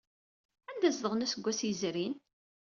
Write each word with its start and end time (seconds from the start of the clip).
Anda 0.69 0.85
ay 0.87 0.93
zedɣen 0.95 1.25
aseggas 1.25 1.59
yezrin? 1.67 2.15